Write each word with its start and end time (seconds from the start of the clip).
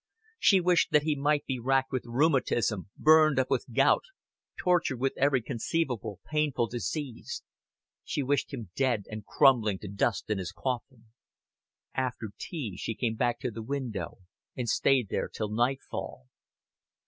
She 0.39 0.59
wished 0.59 0.89
that 0.93 1.03
he 1.03 1.15
might 1.15 1.45
be 1.45 1.59
racked 1.59 1.91
with 1.91 2.07
rheumatism, 2.07 2.89
burned 2.97 3.37
up 3.37 3.51
with 3.51 3.71
gout, 3.71 4.01
tortured 4.57 4.97
with 4.99 5.13
every 5.15 5.43
conceivable 5.43 6.19
painful 6.25 6.65
disease. 6.69 7.43
She 8.03 8.23
wished 8.23 8.51
him 8.51 8.71
dead 8.75 9.03
and 9.11 9.23
crumbling 9.23 9.77
to 9.77 9.87
dust 9.87 10.27
in 10.31 10.39
his 10.39 10.51
coffin. 10.53 11.11
After 11.93 12.29
tea 12.39 12.77
she 12.77 12.95
came 12.95 13.13
back 13.15 13.39
to 13.41 13.51
the 13.51 13.61
window 13.61 14.17
and 14.57 14.67
stayed 14.67 15.09
there 15.09 15.29
till 15.29 15.49
nightfall. 15.51 16.25